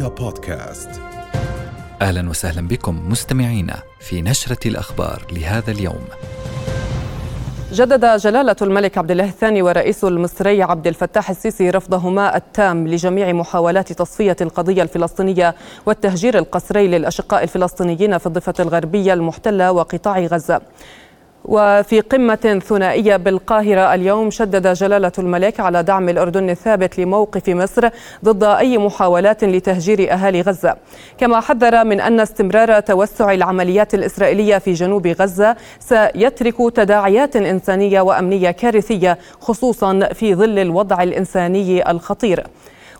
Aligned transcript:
رؤيا 0.00 0.14
بودكاست 0.14 0.90
أهلا 2.02 2.30
وسهلا 2.30 2.68
بكم 2.68 3.08
مستمعينا 3.08 3.82
في 4.00 4.22
نشرة 4.22 4.68
الأخبار 4.68 5.26
لهذا 5.32 5.70
اليوم. 5.70 6.04
جدد 7.72 8.16
جلالة 8.16 8.56
الملك 8.62 8.98
عبد 8.98 9.10
الله 9.10 9.24
الثاني 9.24 9.62
ورئيس 9.62 10.04
المصري 10.04 10.62
عبد 10.62 10.86
الفتاح 10.86 11.30
السيسي 11.30 11.70
رفضهما 11.70 12.36
التام 12.36 12.88
لجميع 12.88 13.32
محاولات 13.32 13.92
تصفية 13.92 14.36
القضية 14.40 14.82
الفلسطينية 14.82 15.54
والتهجير 15.86 16.38
القسري 16.38 16.88
للأشقاء 16.88 17.42
الفلسطينيين 17.42 18.18
في 18.18 18.26
الضفة 18.26 18.54
الغربية 18.60 19.12
المحتلة 19.12 19.72
وقطاع 19.72 20.18
غزة. 20.20 20.60
وفي 21.44 22.00
قمة 22.00 22.60
ثنائية 22.68 23.16
بالقاهرة 23.16 23.94
اليوم 23.94 24.30
شدد 24.30 24.72
جلالة 24.72 25.12
الملك 25.18 25.60
على 25.60 25.82
دعم 25.82 26.08
الأردن 26.08 26.50
الثابت 26.50 26.98
لموقف 26.98 27.48
مصر 27.48 27.88
ضد 28.24 28.44
أي 28.44 28.78
محاولات 28.78 29.44
لتهجير 29.44 30.12
أهالي 30.12 30.40
غزة. 30.40 30.76
كما 31.18 31.40
حذر 31.40 31.84
من 31.84 32.00
أن 32.00 32.20
استمرار 32.20 32.80
توسع 32.80 33.32
العمليات 33.32 33.94
الإسرائيلية 33.94 34.58
في 34.58 34.72
جنوب 34.72 35.06
غزة 35.06 35.56
سيترك 35.80 36.56
تداعيات 36.74 37.36
إنسانية 37.36 38.00
وأمنية 38.00 38.50
كارثية 38.50 39.18
خصوصا 39.40 40.08
في 40.12 40.34
ظل 40.34 40.58
الوضع 40.58 41.02
الإنساني 41.02 41.90
الخطير. 41.90 42.46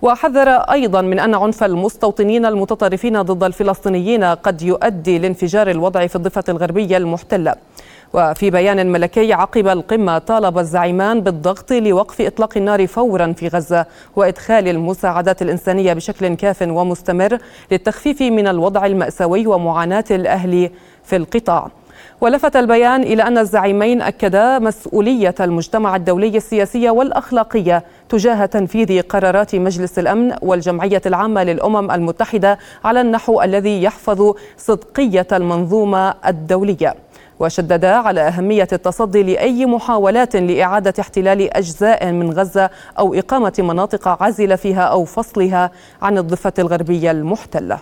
وحذر 0.02 0.48
أيضا 0.48 1.00
من 1.00 1.18
أن 1.18 1.34
عنف 1.34 1.64
المستوطنين 1.64 2.46
المتطرفين 2.46 3.22
ضد 3.22 3.44
الفلسطينيين 3.44 4.24
قد 4.24 4.62
يؤدي 4.62 5.18
لانفجار 5.18 5.70
الوضع 5.70 6.06
في 6.06 6.16
الضفة 6.16 6.44
الغربية 6.48 6.96
المحتلة. 6.96 7.54
وفي 8.14 8.50
بيان 8.50 8.92
ملكي 8.92 9.32
عقب 9.32 9.68
القمة 9.68 10.18
طالب 10.18 10.58
الزعيمان 10.58 11.20
بالضغط 11.20 11.72
لوقف 11.72 12.20
إطلاق 12.20 12.56
النار 12.56 12.86
فورا 12.86 13.32
في 13.32 13.48
غزة 13.48 13.86
وإدخال 14.16 14.68
المساعدات 14.68 15.42
الإنسانية 15.42 15.92
بشكل 15.92 16.34
كاف 16.34 16.62
ومستمر 16.62 17.38
للتخفيف 17.70 18.22
من 18.22 18.48
الوضع 18.48 18.86
المأساوي 18.86 19.46
ومعاناة 19.46 20.04
الأهل 20.10 20.70
في 21.04 21.16
القطاع. 21.16 21.70
ولفت 22.20 22.56
البيان 22.56 23.02
إلى 23.02 23.22
أن 23.22 23.38
الزعيمين 23.38 24.02
أكدا 24.02 24.58
مسؤولية 24.58 25.34
المجتمع 25.40 25.96
الدولي 25.96 26.36
السياسية 26.36 26.90
والأخلاقية 26.90 27.84
تجاه 28.08 28.46
تنفيذ 28.46 29.02
قرارات 29.02 29.54
مجلس 29.54 29.98
الأمن 29.98 30.34
والجمعية 30.42 31.02
العامة 31.06 31.42
للأمم 31.44 31.90
المتحدة 31.90 32.58
على 32.84 33.00
النحو 33.00 33.42
الذي 33.42 33.82
يحفظ 33.82 34.34
صدقية 34.58 35.26
المنظومة 35.32 36.14
الدولية. 36.26 36.94
وشددا 37.40 37.94
على 37.94 38.20
أهمية 38.20 38.68
التصدي 38.72 39.22
لأي 39.22 39.66
محاولات 39.66 40.36
لإعادة 40.36 40.94
احتلال 41.00 41.56
أجزاء 41.56 42.12
من 42.12 42.30
غزة 42.30 42.70
أو 42.98 43.14
إقامة 43.14 43.52
مناطق 43.58 44.22
عازلة 44.22 44.56
فيها 44.56 44.82
أو 44.82 45.04
فصلها 45.04 45.70
عن 46.02 46.18
الضفة 46.18 46.52
الغربية 46.58 47.10
المحتلة. 47.10 47.78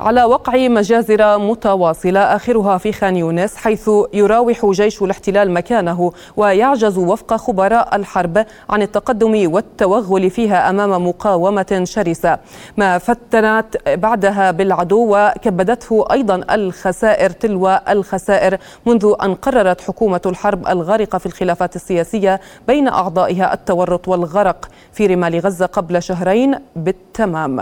على 0.00 0.24
وقع 0.24 0.68
مجازر 0.68 1.38
متواصلة 1.38 2.20
آخرها 2.20 2.78
في 2.78 2.92
خان 2.92 3.16
يونس 3.16 3.56
حيث 3.56 3.90
يراوح 4.14 4.66
جيش 4.66 5.02
الاحتلال 5.02 5.50
مكانه 5.50 6.12
ويعجز 6.36 6.98
وفق 6.98 7.36
خبراء 7.36 7.96
الحرب 7.96 8.46
عن 8.70 8.82
التقدم 8.82 9.52
والتوغل 9.52 10.30
فيها 10.30 10.70
أمام 10.70 11.08
مقاومة 11.08 11.82
شرسة. 11.84 12.38
ما 12.76 12.98
فتنت 12.98 13.66
بعدها 13.86 14.50
بالعدو 14.50 15.16
وكبدته 15.16 16.04
أيضا 16.12 16.40
الخسائر 16.50 17.30
تلو 17.30 17.68
الخسائر 17.68 18.58
منذ 18.86 19.14
أن 19.22 19.34
قررت 19.34 19.80
حكومة 19.80 20.20
الحرب 20.26 20.66
الغارقة 20.66 21.18
في 21.18 21.26
الخلافات 21.26 21.76
السياسية 21.76 22.40
بين 22.68 22.88
أعضائها 22.88 23.54
التورط 23.54 24.08
والغرق 24.08 24.68
في 24.92 25.06
رمال 25.06 25.40
غزة 25.40 25.66
قبل 25.66 26.02
شهرين 26.02 26.54
بالتمام. 26.76 27.60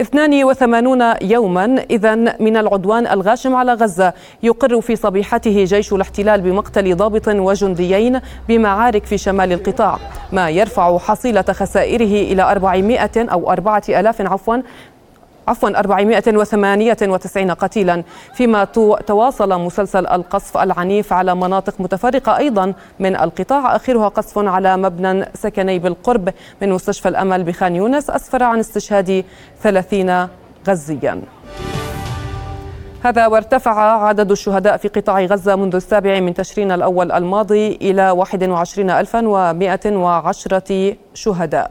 82 0.00 1.14
يوما. 1.22 1.84
إذا 1.90 2.14
من 2.14 2.56
العدوان 2.56 3.06
الغاشم 3.06 3.54
على 3.54 3.72
غزة 3.72 4.12
يقر 4.42 4.80
في 4.80 4.96
صبيحته 4.96 5.64
جيش 5.64 5.92
الاحتلال 5.92 6.40
بمقتل 6.40 6.96
ضابط 6.96 7.28
وجنديين 7.28 8.20
بمعارك 8.48 9.04
في 9.04 9.18
شمال 9.18 9.52
القطاع. 9.52 9.98
ما 10.32 10.50
يرفع 10.50 10.98
حصيلة 10.98 11.42
خسائره 11.42 12.32
إلى 12.32 12.42
400 12.42 13.10
أو 13.18 13.50
4000 13.52 14.20
عفوا 14.20 14.56
عفوا 15.48 15.68
498 15.68 17.50
قتيلا. 17.50 18.02
فيما 18.34 18.64
تواصل 19.06 19.60
مسلسل 19.60 20.06
القصف 20.06 20.58
العنيف 20.58 21.12
على 21.12 21.34
مناطق 21.34 21.74
متفرقة 21.78 22.36
أيضا 22.36 22.74
من 23.00 23.16
القطاع. 23.16 23.76
آخرها 23.76 24.08
قصف 24.08 24.38
على 24.38 24.76
مبنى 24.76 25.24
سكني 25.34 25.78
بالقرب 25.78 26.32
من 26.62 26.72
مستشفى 26.72 27.08
الأمل 27.08 27.44
بخان 27.44 27.76
يونس. 27.76 28.10
أسفر 28.10 28.42
عن 28.42 28.58
استشهاد 28.58 29.24
30 29.62 30.28
غزيا. 30.68 31.22
هذا 33.04 33.26
وارتفع 33.26 34.06
عدد 34.06 34.30
الشهداء 34.30 34.76
في 34.76 34.88
قطاع 34.88 35.20
غزة 35.20 35.56
منذ 35.56 35.74
السابع 35.74 36.20
من 36.20 36.34
تشرين 36.34 36.72
الأول 36.72 37.12
الماضي 37.12 37.78
إلى 37.82 38.10
21110 38.10 40.96
شهداء. 41.14 41.70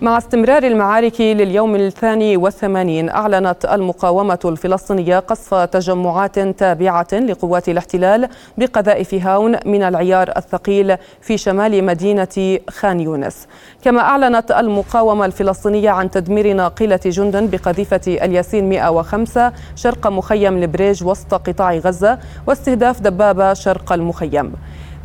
مع 0.00 0.18
استمرار 0.18 0.62
المعارك 0.62 1.20
لليوم 1.20 1.76
الثاني 1.76 2.36
والثمانين 2.36 3.08
أعلنت 3.08 3.64
المقاومة 3.64 4.38
الفلسطينية 4.44 5.18
قصف 5.18 5.54
تجمعات 5.54 6.38
تابعة 6.38 7.06
لقوات 7.12 7.68
الاحتلال 7.68 8.28
بقذائف 8.58 9.14
هاون 9.14 9.56
من 9.64 9.82
العيار 9.82 10.32
الثقيل 10.36 10.96
في 11.20 11.38
شمال 11.38 11.84
مدينة 11.84 12.58
خان 12.70 13.00
يونس. 13.00 13.46
كما 13.82 14.00
أعلنت 14.00 14.50
المقاومة 14.50 15.24
الفلسطينية 15.24 15.90
عن 15.90 16.10
تدمير 16.10 16.52
ناقلة 16.52 17.00
جند 17.04 17.36
بقذيفة 17.36 18.00
الياسين 18.06 18.68
105 18.68 19.52
شرق 19.76 20.06
مخيم 20.06 20.56
البريج 20.56 21.04
وسط 21.04 21.34
قطاع 21.34 21.76
غزة 21.76 22.18
واستهداف 22.46 23.00
دبابة 23.00 23.54
شرق 23.54 23.92
المخيم. 23.92 24.52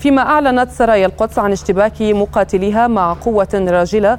فيما 0.01 0.21
أعلنت 0.21 0.71
سرايا 0.71 1.05
القدس 1.05 1.39
عن 1.39 1.51
اشتباك 1.51 2.01
مقاتليها 2.01 2.87
مع 2.87 3.13
قوة 3.13 3.47
راجلة 3.53 4.17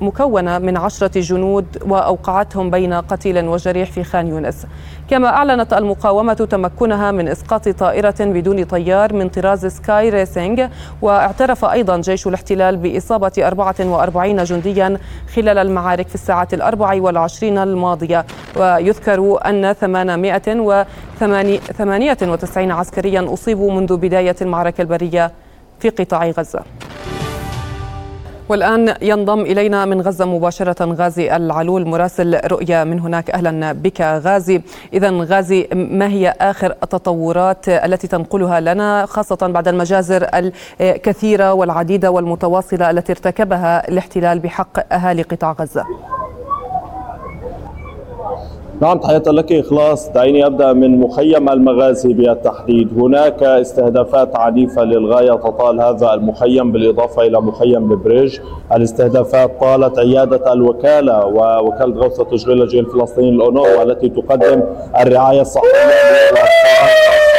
مكونة 0.00 0.58
من 0.58 0.76
عشرة 0.76 1.20
جنود 1.20 1.66
وأوقعتهم 1.88 2.70
بين 2.70 2.94
قتيل 2.94 3.48
وجريح 3.48 3.90
في 3.90 4.04
خان 4.04 4.26
يونس. 4.26 4.66
كما 5.10 5.28
أعلنت 5.28 5.72
المقاومة 5.72 6.34
تمكنها 6.34 7.10
من 7.10 7.28
إسقاط 7.28 7.68
طائرة 7.68 8.14
بدون 8.20 8.64
طيار 8.64 9.12
من 9.12 9.28
طراز 9.28 9.66
سكاي 9.66 10.08
رايدر 10.08 10.68
واعترف 11.02 11.64
أيضا 11.64 12.00
جيش 12.00 12.26
الاحتلال 12.26 12.76
بإصابة 12.76 13.32
44 13.38 14.44
جنديا 14.44 14.98
خلال 15.34 15.58
المعارك 15.58 16.08
في 16.08 16.14
الساعات 16.14 16.54
الأربع 16.54 17.02
والعشرين 17.02 17.58
الماضية. 17.58 18.24
ويذكر 18.56 19.38
أن 19.46 19.72
898 19.72 22.70
عسكريا 22.70 23.32
أصيبوا 23.32 23.72
منذ 23.72 23.96
بداية 23.96 24.36
المعركة 24.42 24.85
البرية 24.86 25.32
في 25.78 25.88
قطاع 25.88 26.30
غزة. 26.30 26.62
والآن 28.48 28.94
ينضم 29.02 29.40
إلينا 29.40 29.84
من 29.84 30.00
غزة 30.00 30.24
مباشرة 30.24 30.84
غازي 30.84 31.36
العلول 31.36 31.88
مراسل 31.88 32.40
رؤيا 32.44 32.84
من 32.84 33.00
هناك. 33.00 33.30
أهلا 33.30 33.72
بك 33.72 34.00
غازي. 34.00 34.62
إذا 34.92 35.10
غازي 35.10 35.68
ما 35.72 36.08
هي 36.08 36.34
آخر 36.40 36.74
التطورات 36.82 37.68
التي 37.68 38.06
تنقلها 38.06 38.60
لنا 38.60 39.06
خاصة 39.06 39.36
بعد 39.42 39.68
المجازر 39.68 40.26
الكثيرة 40.80 41.52
والعديدة 41.52 42.10
والمتواصلة 42.10 42.90
التي 42.90 43.12
ارتكبها 43.12 43.88
الاحتلال 43.88 44.38
بحق 44.38 44.92
أهالي 44.92 45.22
قطاع 45.22 45.52
غزة؟ 45.52 45.84
نعم 48.80 48.98
تحية 48.98 49.22
لك. 49.26 49.52
إخلاص 49.52 50.08
دعيني 50.12 50.46
أبدأ 50.46 50.72
من 50.72 51.00
مخيم 51.00 51.48
المغازي 51.48 52.12
بالتحديد. 52.12 52.98
هناك 52.98 53.42
استهدافات 53.42 54.36
عنيفة 54.36 54.82
للغاية 54.82 55.32
تطال 55.32 55.80
هذا 55.80 56.14
المخيم 56.14 56.72
بالإضافة 56.72 57.22
إلى 57.22 57.40
مخيم 57.40 57.88
ببريج 57.88 58.38
الاستهدافات 58.72 59.60
طالت 59.60 59.98
عيادة 59.98 60.52
الوكالة 60.52 61.26
ووكالة 61.26 61.96
غوث 62.00 62.20
وتشغيل 62.20 62.62
الجيل 62.62 62.84
الفلسطيني 62.86 63.28
الأونو 63.28 63.62
والتي 63.62 64.08
تقدم 64.08 64.62
الرعاية 65.00 65.40
الصحية 65.40 65.68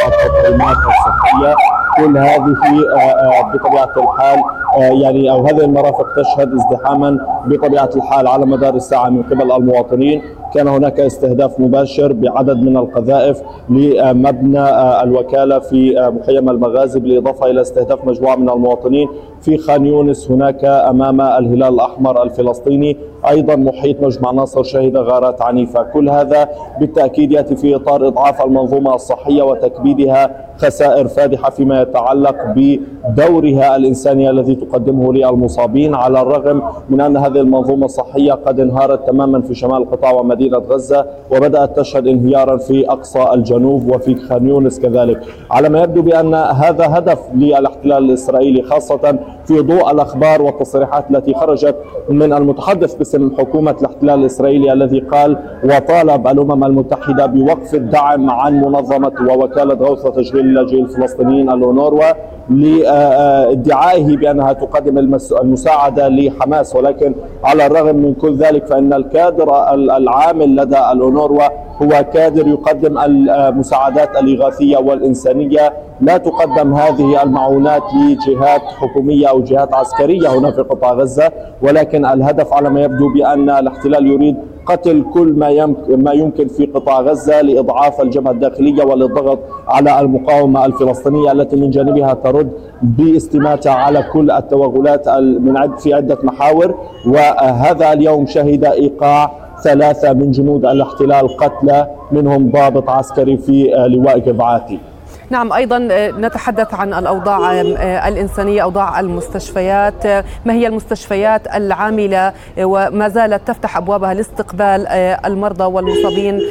والتطعيمات 0.06 0.78
الصحية. 0.78 1.56
كل 1.98 2.18
هذه 2.18 2.56
آه، 2.96 3.00
آه، 3.00 3.52
بطبيعة 3.54 3.94
الحال 3.98 4.40
يعني 4.78 5.32
أو 5.32 5.46
هذه 5.48 5.66
المرافق 5.66 6.06
تشهد 6.16 6.54
ازدحاما 6.54 7.18
بطبيعة 7.46 7.90
الحال 7.96 8.28
على 8.28 8.46
مدار 8.46 8.76
الساعة 8.76 9.10
من 9.10 9.24
قبل 9.24 9.52
المواطنين. 9.52 10.22
كان 10.54 10.68
هناك 10.68 11.00
استهداف 11.00 11.60
مباشر 11.60 12.14
بعدد 12.14 12.62
من 12.62 12.78
القذائف 12.78 13.42
لمبنى 13.70 14.70
الوكالة 15.04 15.60
في 15.60 16.12
مخيم 16.20 16.50
المغازي 16.50 17.00
بالإضافة 17.00 17.50
إلى 17.50 17.62
استهداف 17.62 18.06
مجموعة 18.06 18.36
من 18.36 18.50
المواطنين. 18.50 19.08
في 19.42 19.58
خان 19.58 19.86
يونس 19.86 20.32
هناك 20.32 20.66
أمام 20.66 21.22
الهلال 21.22 21.74
الأحمر 21.74 22.24
الفلسطيني 22.24 22.98
أيضا 23.30 23.56
محيط 23.56 24.04
مجمع 24.04 24.32
ناصر 24.32 24.64
شهد 24.64 24.98
غارات 24.98 25.42
عنيفة. 25.42 25.84
كل 25.84 26.10
هذا 26.10 26.50
بالتأكيد 26.80 27.32
يأتي 27.32 27.56
في 27.56 27.76
إطار 27.76 28.08
إضعاف 28.08 28.46
المنظومة 28.46 28.96
الصحية 28.96 29.44
وتكبيدها 29.44 30.48
خسائر 30.58 31.08
فادحة 31.08 31.50
فيما 31.50 31.82
يتعلق 31.82 32.36
بدورها 32.56 33.76
الإنساني 33.76 34.30
الذي 34.30 34.56
تقدمه 34.70 35.14
للمصابين 35.14 35.96
على 35.96 36.22
الرغم 36.22 36.62
من 36.90 37.02
أن 37.02 37.18
هذه 37.18 37.40
المنظومة 37.40 37.86
الصحية 37.86 38.34
قد 38.34 38.60
انهارت 38.60 39.08
تماما 39.08 39.42
في 39.42 39.56
شمال 39.56 39.78
القطاع 39.78 40.12
ومدينة 40.12 40.58
غزة 40.58 41.06
وبدأت 41.32 41.80
تشهد 41.80 42.08
انهيارا 42.08 42.58
في 42.58 42.90
أقصى 42.90 43.26
الجنوب 43.34 43.96
وفي 43.96 44.16
خان 44.16 44.48
يونس 44.48 44.80
كذلك. 44.80 45.22
على 45.52 45.70
ما 45.70 45.82
يبدو 45.84 46.02
بأن 46.02 46.34
هذا 46.36 46.98
هدف 46.98 47.20
للاحتلال 47.36 48.04
الإسرائيلي 48.06 48.62
خاصة 48.62 49.20
في 49.48 49.60
ضوء 49.60 49.92
الأخبار 49.92 50.42
والتصريحات 50.42 51.06
التي 51.12 51.34
خرجت 51.34 51.76
من 52.10 52.34
المتحدث 52.34 52.96
باسم 52.96 53.32
حكومة 53.38 53.76
الاحتلال 53.82 54.20
الإسرائيلي 54.20 54.74
الذي 54.74 55.00
قال 55.00 55.38
وطالب 55.64 56.28
الأمم 56.28 56.64
المتحدة 56.64 57.26
بوقف 57.26 57.76
الدعم 57.76 58.30
عن 58.30 58.62
منظمة 58.62 59.14
ووكالة 59.30 59.74
غوث 59.76 60.06
وتشغيل 60.06 60.46
اللاجئين 60.46 60.86
الفلسطينيين 60.86 61.50
الأونروا 61.50 62.04
لإدعائه 62.50 64.18
بأنها 64.18 64.54
تقدم 64.54 64.98
المساعدة 65.42 66.08
لحماس. 66.08 66.76
ولكن 66.76 67.16
على 67.44 67.66
الرغم 67.66 67.96
من 67.96 68.14
كل 68.14 68.36
ذلك 68.36 68.66
فإن 68.66 68.94
الكادر 68.94 69.74
العامل 69.74 70.56
لدى 70.56 70.78
الاونروا 70.92 71.44
هو 71.82 72.06
كادر 72.14 72.48
يقدم 72.48 72.98
المساعدات 72.98 74.18
الإغاثية 74.18 74.78
والإنسانية 74.78 75.74
لا 76.02 76.18
تقدم 76.18 76.74
هذه 76.74 77.24
المعونات 77.24 77.84
لجهات 77.94 78.62
حكومية 78.62 79.30
أو 79.30 79.42
جهات 79.42 79.74
عسكرية 79.74 80.30
هنا 80.30 80.52
في 80.52 80.62
قطاع 80.62 80.94
غزة 80.94 81.32
ولكن 81.62 82.06
الهدف 82.06 82.54
على 82.54 82.70
ما 82.70 82.82
يبدو 82.82 83.14
بأن 83.14 83.50
الاحتلال 83.50 84.08
يريد 84.08 84.36
قتل 84.66 85.06
كل 85.14 85.28
ما 85.34 85.76
ما 85.90 86.12
يمكن 86.12 86.48
في 86.48 86.66
قطاع 86.66 87.02
غزة 87.02 87.42
لإضعاف 87.42 88.02
الجبهة 88.02 88.32
الداخلية 88.32 88.84
وللضغط 88.84 89.40
على 89.68 90.00
المقاومة 90.00 90.66
الفلسطينية 90.66 91.32
التي 91.32 91.56
من 91.56 91.70
جانبها 91.70 92.14
ترد 92.14 92.52
باستماتة 92.82 93.72
على 93.72 94.04
كل 94.14 94.32
التوغلات 94.32 95.10
من 95.20 95.58
عد 95.58 95.80
في 95.80 95.94
عدة 95.94 96.18
محاور. 96.24 96.76
وهذا 97.08 97.94
اليوم 97.94 98.26
شهد 98.26 98.66
إيقاع 98.66 99.32
ثلاثة 99.64 100.14
من 100.14 100.32
جنود 100.32 100.66
الاحتلال 100.66 101.38
قتلى 101.38 101.88
منهم 102.12 102.52
ضابط 102.52 102.90
عسكري 102.90 103.38
في 103.38 103.64
لواء 103.90 104.20
كفعاتي 104.20 104.80
نعم 105.30 105.54
أيضا 105.54 105.88
آه، 105.92 106.12
نتحدث 106.12 106.74
عن 106.74 106.94
الأوضاع 106.94 107.52
آه، 107.54 108.08
الإنسانية 108.08 108.64
أوضاع 108.64 109.00
المستشفيات 109.00 110.06
آه، 110.06 110.24
ما 110.46 110.54
هي 110.54 110.68
المستشفيات 110.68 111.48
العاملة 111.56 112.34
وما 112.58 113.10
زالت 113.10 113.48
تفتح 113.48 113.78
أبوابها 113.78 114.14
لاستقبال 114.14 114.88
المرضى 115.26 115.64
والمصابين 115.64 116.42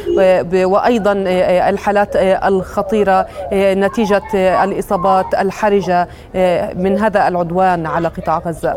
وأيضا 0.54 1.12
الحالات 1.68 2.16
الخطيرة 2.16 3.26
نتيجة 3.52 4.22
الإصابات 4.64 5.34
الحرجة 5.34 6.08
من 6.74 6.98
هذا 6.98 7.28
العدوان 7.28 7.86
على 7.86 8.08
قطاع 8.08 8.38
غزة. 8.38 8.76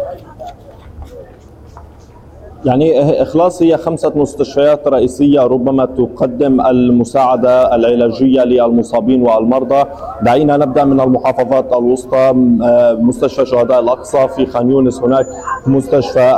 يعني 2.65 3.21
إخلاص 3.21 3.61
هي 3.63 3.77
خمسة 3.77 4.11
مستشفيات 4.15 4.87
رئيسية 4.87 5.41
ربما 5.41 5.85
تقدم 5.85 6.61
المساعدة 6.61 7.75
العلاجية 7.75 8.43
للمصابين 8.43 9.21
والمرضى. 9.21 9.83
دعينا 10.21 10.57
نبدأ 10.57 10.85
من 10.85 10.99
المحافظات 11.01 11.73
الوسطى. 11.73 12.31
مستشفى 12.99 13.45
شهداء 13.45 13.79
الأقصى. 13.79 14.27
في 14.27 14.45
خان 14.45 14.71
يونس 14.71 15.03
هناك 15.03 15.25
مستشفى 15.67 16.35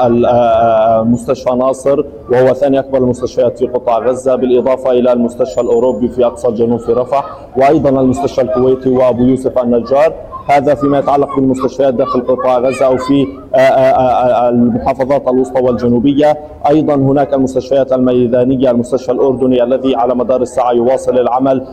مستشفى 1.05 1.55
ناصر 1.55 2.03
وهو 2.31 2.53
ثاني 2.53 2.79
أكبر 2.79 2.97
المستشفيات 2.97 3.57
في 3.57 3.67
قطاع 3.67 3.99
غزة 3.99 4.35
بالإضافة 4.35 4.91
إلى 4.91 5.13
المستشفى 5.13 5.61
الأوروبي 5.61 6.07
في 6.07 6.25
أقصى 6.25 6.47
الجنوب 6.47 6.79
في 6.79 6.93
رفح 6.93 7.25
وأيضا 7.57 7.89
المستشفى 7.89 8.41
الكويتي 8.41 8.89
وأبو 8.89 9.23
يوسف 9.23 9.57
النجار. 9.57 10.13
هذا 10.47 10.75
فيما 10.75 10.99
يتعلق 10.99 11.35
بالمستشفيات 11.35 11.93
داخل 11.93 12.21
قطاع 12.21 12.59
غزة 12.59 12.85
أو 12.85 12.97
في 12.97 13.27
آه، 13.50 13.50
آه، 13.50 13.50
آه، 13.50 13.50
المحافظات 13.55 15.27
الوسطى 15.27 15.61
والجنوبية، 15.61 16.37
أيضا 16.69 16.95
هناك 16.95 17.33
المستشفيات 17.33 17.93
الميدانية، 17.93 18.71
المستشفى 18.71 19.11
الأردني 19.11 19.63
الذي 19.63 19.95
على 19.95 20.15
مدار 20.15 20.41
الساعة 20.41 20.71
يواصل 20.71 21.19
العمل 21.19 21.67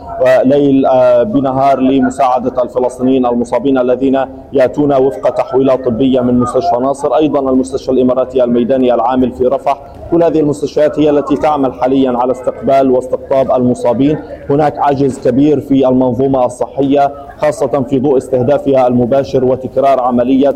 ليل 0.45 0.85
بنهار 1.25 1.81
لمساعدة 1.81 2.63
الفلسطينيين 2.63 3.27
المصابين 3.27 3.79
الذين 3.79 4.19
يأتون 4.53 4.93
وفق 4.93 5.31
تحويلات 5.31 5.85
طبية 5.85 6.21
من 6.21 6.41
مستشفى 6.41 6.77
ناصر، 6.81 7.17
أيضا 7.17 7.51
المستشفى 7.51 7.93
الإماراتي 7.93 8.45
الميداني 8.45 8.95
العامل 8.95 9.33
في 9.33 9.45
رفح، 9.45 9.81
كل 10.11 10.23
هذه 10.23 10.41
المستشفيات 10.41 10.99
هي 10.99 11.11
التي 11.11 11.37
تعمل 11.37 11.73
حاليا 11.73 12.19
على 12.19 12.33
استقبال 12.33 12.91
واستقطاب 12.91 13.53
المصابين، 13.53 14.19
هناك 14.51 14.79
عجز 14.79 15.29
كبير 15.29 15.61
في 15.61 15.89
المنظومة 15.89 16.47
الصحية 16.47 17.13
خاصة 17.39 17.85
في 17.89 17.99
ضوء 17.99 18.17
استهدافها 18.17 18.87
المباشر 18.87 19.45
وتكرار 19.45 20.01
عملية 20.01 20.55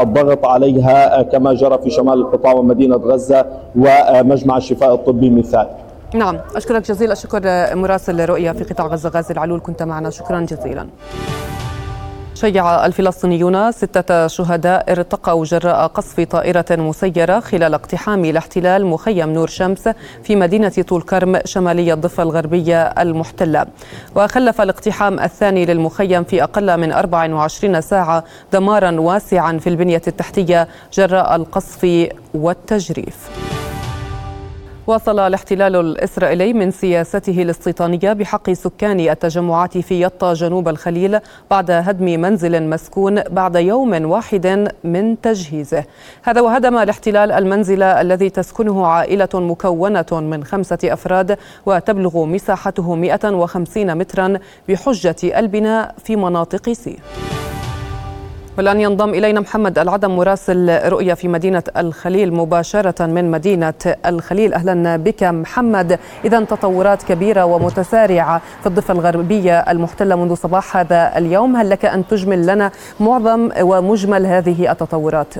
الضغط 0.00 0.46
على 0.46 0.59
عليها 0.60 1.22
كما 1.22 1.54
جرى 1.54 1.78
في 1.78 1.90
شمال 1.90 2.18
القطاع 2.18 2.52
ومدينة 2.52 2.96
غزة 2.96 3.46
ومجمع 3.76 4.56
الشفاء 4.56 4.94
الطبي 4.94 5.30
مثال. 5.30 5.66
نعم 6.14 6.38
أشكرك 6.56 6.82
جزيل 6.82 7.12
الشكر 7.12 7.40
مراسل 7.76 8.24
رؤيا 8.24 8.52
في 8.52 8.64
قطاع 8.64 8.86
غزة 8.86 9.08
غازي 9.08 9.34
العلول 9.34 9.60
كنت 9.60 9.82
معنا. 9.82 10.10
شكرا 10.10 10.40
جزيلا. 10.40 10.86
شيع 12.40 12.86
الفلسطينيون 12.86 13.72
ستة 13.72 14.26
شهداء 14.26 14.92
ارتقوا 14.92 15.44
جراء 15.44 15.86
قصف 15.86 16.20
طائرة 16.20 16.64
مسيرة 16.70 17.40
خلال 17.40 17.74
اقتحام 17.74 18.24
الاحتلال 18.24 18.86
مخيم 18.86 19.32
نور 19.32 19.48
شمس 19.48 19.88
في 20.24 20.36
مدينة 20.36 20.84
طول 20.88 21.02
كرم 21.02 21.40
شمالي 21.44 21.92
الضفة 21.92 22.22
الغربية 22.22 22.82
المحتلة. 22.82 23.66
وخلف 24.14 24.60
الاقتحام 24.60 25.20
الثاني 25.20 25.66
للمخيم 25.66 26.24
في 26.24 26.42
أقل 26.42 26.80
من 26.80 26.92
24 26.92 27.80
ساعة 27.80 28.24
دمارا 28.52 29.00
واسعا 29.00 29.58
في 29.58 29.68
البنية 29.68 30.02
التحتية 30.06 30.68
جراء 30.92 31.36
القصف 31.36 32.08
والتجريف. 32.34 33.30
واصل 34.90 35.18
الاحتلال 35.18 35.76
الإسرائيلي 35.76 36.52
من 36.52 36.70
سياسته 36.70 37.42
الاستيطانية 37.42 38.12
بحق 38.12 38.50
سكان 38.50 39.00
التجمعات 39.00 39.78
في 39.78 40.02
يطا 40.02 40.34
جنوب 40.34 40.68
الخليل 40.68 41.18
بعد 41.50 41.70
هدم 41.70 42.04
منزل 42.20 42.62
مسكون 42.62 43.22
بعد 43.22 43.56
يوم 43.56 44.04
واحد 44.04 44.72
من 44.84 45.20
تجهيزه. 45.20 45.84
هذا 46.22 46.40
وهدم 46.40 46.78
الاحتلال 46.78 47.32
المنزل 47.32 47.82
الذي 47.82 48.30
تسكنه 48.30 48.86
عائلة 48.86 49.28
مكونة 49.34 50.06
من 50.12 50.44
خمسة 50.44 50.78
أفراد 50.84 51.38
وتبلغ 51.66 52.24
مساحته 52.24 52.94
150 52.94 53.98
مترا 53.98 54.38
بحجة 54.68 55.38
البناء 55.38 55.94
في 56.04 56.16
مناطق 56.16 56.72
سي 56.72 56.98
والآن 58.60 58.80
ينضم 58.80 59.08
إلينا 59.08 59.40
محمد 59.40 59.78
العدم 59.78 60.16
مراسل 60.16 60.88
رؤية 60.88 61.14
في 61.14 61.28
مدينة 61.28 61.62
الخليل 61.76 62.32
مباشرة 62.32 63.06
من 63.06 63.30
مدينة 63.30 63.74
الخليل. 64.06 64.54
أهلا 64.54 64.96
بك 64.96 65.22
محمد. 65.22 65.98
إذا 66.24 66.44
تطورات 66.44 67.02
كبيرة 67.02 67.44
ومتسارعة 67.44 68.42
في 68.60 68.66
الضفة 68.66 68.94
الغربية 68.94 69.58
المحتلة 69.58 70.16
منذ 70.16 70.34
صباح 70.34 70.76
هذا 70.76 71.18
اليوم. 71.18 71.56
هل 71.56 71.70
لك 71.70 71.84
أن 71.84 72.06
تجمل 72.08 72.46
لنا 72.46 72.70
معظم 73.00 73.50
ومجمل 73.60 74.26
هذه 74.26 74.72
التطورات؟ 74.72 75.34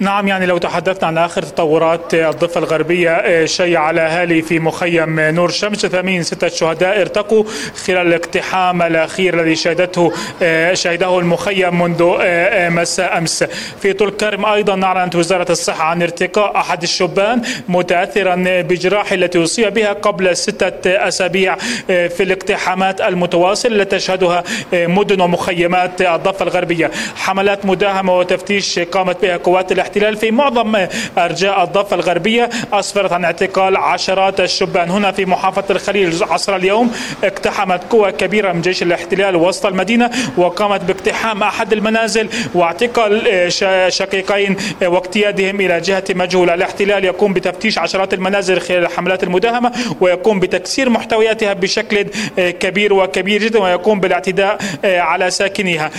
نعم 0.00 0.28
يعني 0.28 0.46
لو 0.46 0.58
تحدثنا 0.58 1.06
عن 1.06 1.18
آخر 1.18 1.42
تطورات 1.42 2.14
الضفة 2.14 2.58
الغربية 2.58 3.10
آه، 3.10 3.44
شيع 3.44 3.80
على 3.80 4.00
اهالي 4.00 4.42
في 4.42 4.58
مخيم 4.58 5.20
نور 5.20 5.50
شمس 5.50 5.86
ثمين 5.86 6.22
ستة 6.22 6.48
شهداء 6.48 7.00
ارتقوا 7.00 7.44
خلال 7.86 8.06
الاقتحام 8.06 8.82
الأخير 8.82 9.40
الذي 9.40 9.56
شهدته 9.56 10.12
آه، 10.42 10.74
شهده 10.74 11.18
المخيم 11.18 11.82
منذ 11.82 12.16
آه، 12.20 12.68
مساء 12.68 13.18
أمس. 13.18 13.44
في 13.82 13.92
طول 13.92 14.10
كرم 14.10 14.46
أيضا 14.46 14.84
أعلنت 14.84 15.16
وزارة 15.16 15.52
الصحة 15.52 15.84
عن 15.84 16.02
ارتقاء 16.02 16.56
أحد 16.56 16.82
الشبان 16.82 17.42
متاثرا 17.68 18.34
بجراح 18.46 19.12
التي 19.12 19.44
أصيب 19.44 19.74
بها 19.74 19.92
قبل 19.92 20.36
ستة 20.36 21.08
أسابيع 21.08 21.56
في 21.86 22.22
الاقتحامات 22.22 23.00
المتواصلة 23.00 23.76
التي 23.76 23.96
تشهدها 23.96 24.44
مدن 24.72 25.20
ومخيمات 25.20 26.02
الضفة 26.02 26.42
الغربية. 26.42 26.90
حملات 27.16 27.66
مداهمة 27.66 28.18
وتفتيش 28.18 28.78
قامت 28.78 29.22
بها 29.22 29.36
قوات 29.36 29.72
الاحتلال 29.84 30.16
في 30.16 30.30
معظم 30.30 30.86
أرجاء 31.18 31.64
الضفة 31.64 31.96
الغربية. 31.96 32.50
أسفرت 32.72 33.12
عن 33.12 33.24
اعتقال 33.24 33.76
عشرات 33.76 34.40
الشبان. 34.40 34.90
هنا 34.90 35.12
في 35.12 35.26
محافظة 35.26 35.64
الخليل 35.70 36.24
عصر 36.30 36.56
اليوم 36.56 36.92
اقتحمت 37.24 37.80
قوى 37.90 38.12
كبيرة 38.12 38.52
من 38.52 38.60
جيش 38.60 38.82
الاحتلال 38.82 39.36
وسط 39.36 39.66
المدينة 39.66 40.10
وقامت 40.36 40.84
باقتحام 40.84 41.42
أحد 41.42 41.72
المنازل 41.72 42.28
واعتقال 42.54 43.28
آه، 43.28 43.88
شقيقين 43.88 44.56
آه، 44.82 44.88
واقتيادهم 44.88 45.60
إلى 45.60 45.80
جهة 45.80 46.04
مجهوله 46.10 46.54
الاحتلال 46.54 47.04
يقوم 47.04 47.32
بتفتيش 47.32 47.78
عشرات 47.78 48.14
المنازل 48.14 48.60
خلال 48.60 48.82
الحملات 48.82 49.22
المداهمة 49.22 49.72
ويقوم 50.00 50.40
بتكسير 50.40 50.90
محتوياتها 50.90 51.52
بشكل 51.52 52.06
آه، 52.38 52.50
كبير 52.50 52.94
وكبير 52.94 53.42
جدا 53.42 53.58
ويقوم 53.58 54.00
بالاعتداء 54.00 54.58
على 54.84 55.30
ساكنيها. 55.30 55.90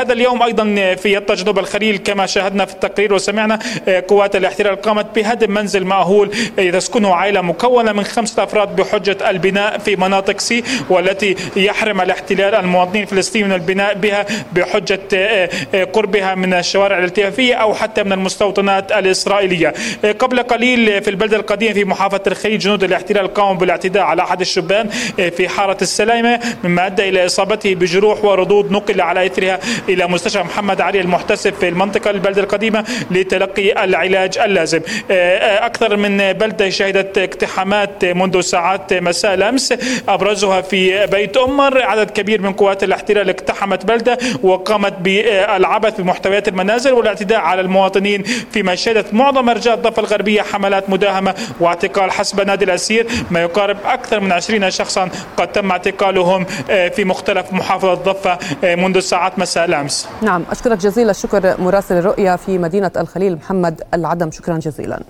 هذا 0.00 0.12
اليوم 0.12 0.42
أيضا 0.42 0.64
في 0.94 1.22
جنوب 1.30 1.58
الخليل 1.58 1.96
كما 1.96 2.26
شاهدنا 2.26 2.64
في 2.64 2.72
التقرير 2.72 3.15
وسمعنا 3.16 3.58
آه، 3.88 4.04
قوات 4.08 4.36
الاحتلال 4.36 4.80
قامت 4.80 5.06
بهدم 5.14 5.50
منزل 5.54 5.84
مأهول 5.84 6.30
آه، 6.58 6.70
تسكنه 6.70 7.14
عائلة 7.14 7.40
مكونة 7.40 7.92
من 7.92 8.04
خمسة 8.04 8.42
أفراد 8.42 8.76
بحجة 8.76 9.30
البناء 9.30 9.78
في 9.78 9.96
مناطق 9.96 10.40
سي 10.40 10.62
والتي 10.90 11.36
يحرم 11.56 12.00
الاحتلال 12.00 12.54
المواطنين 12.54 13.02
الفلسطينيين 13.02 13.50
من 13.50 13.56
البناء 13.56 13.94
بها 13.94 14.26
بحجة 14.52 15.00
آه، 15.14 15.84
قربها 15.92 16.34
من 16.34 16.54
الشوارع 16.54 16.98
الالتفافية 16.98 17.54
أو 17.54 17.74
حتى 17.74 18.02
من 18.02 18.12
المستوطنات 18.12 18.92
الإسرائيلية. 18.92 19.74
قبل 20.18 20.42
قليل 20.42 21.02
في 21.02 21.10
البلدة 21.10 21.36
القديمة 21.36 21.72
في 21.72 21.84
محافظة 21.84 22.22
الخليج 22.26 22.60
جنود 22.60 22.84
الاحتلال 22.84 23.34
قاموا 23.34 23.54
بالاعتداء 23.54 24.02
على 24.02 24.22
أحد 24.22 24.40
الشبان 24.40 24.88
في 25.16 25.48
حارة 25.48 25.76
السلامة 25.82 26.40
مما 26.64 26.86
أدى 26.86 27.08
إلى 27.08 27.26
إصابته 27.26 27.74
بجروح 27.74 28.24
وردود 28.24 28.72
نقل 28.72 29.00
على 29.00 29.26
إثرها 29.26 29.58
إلى 29.88 30.06
مستشفى 30.06 30.42
محمد 30.42 30.80
علي 30.80 31.00
المحتسب 31.00 31.54
في 31.54 31.68
المنطقة 31.68 32.10
البلدة 32.10 32.42
القديمة. 32.42 32.84
لتلقي 33.10 33.84
العلاج 33.84 34.38
اللازم. 34.38 34.80
آه، 35.10 35.14
آه، 35.38 35.66
أكثر 35.66 35.96
من 35.96 36.32
بلدة 36.32 36.70
شهدت 36.70 37.18
اقتحامات 37.18 38.04
منذ 38.04 38.40
ساعات 38.40 38.92
مساء 38.94 39.34
الأمس. 39.34 39.74
أبرزها 40.08 40.60
في 40.60 41.06
بيت 41.06 41.36
أمر. 41.36 41.82
عدد 41.82 42.10
كبير 42.10 42.42
من 42.42 42.52
قوات 42.52 42.84
الاحتلال 42.84 43.30
اقتحمت 43.30 43.86
بلدة 43.86 44.18
وقامت 44.42 44.92
بالعبث 45.00 46.00
بمحتويات 46.00 46.48
المنازل 46.48 46.92
والاعتداء 46.92 47.38
على 47.38 47.60
المواطنين 47.60 48.22
فيما 48.22 48.74
شهدت 48.74 49.14
معظم 49.14 49.50
أرجاء 49.50 49.74
الضفة 49.74 50.00
الغربية 50.00 50.42
حملات 50.42 50.90
مداهمة 50.90 51.34
واعتقال 51.60 52.10
حسب 52.10 52.40
نادي 52.46 52.64
الأسير. 52.64 53.06
ما 53.30 53.40
يقارب 53.40 53.76
أكثر 53.84 54.20
من 54.20 54.32
20 54.32 54.70
شخصا 54.70 55.08
قد 55.36 55.52
تم 55.52 55.70
اعتقالهم 55.70 56.46
آه، 56.70 56.88
في 56.88 57.04
مختلف 57.04 57.52
محافظة 57.52 57.92
الضفة 57.92 58.38
منذ 58.62 59.00
ساعات 59.00 59.38
مساء 59.38 59.64
الأمس. 59.64 60.08
نعم 60.22 60.44
أشكرك 60.50 60.78
جزيل 60.78 61.10
الشكر 61.10 61.60
مراسل 61.60 61.98
الرؤيا 61.98 62.36
في 62.36 62.58
مدينة 62.58 62.90
الخليل 63.00 63.36
محمد 63.36 63.82
العدم. 63.94 64.30
شكرا 64.30 64.58
جزيلا. 64.58 65.00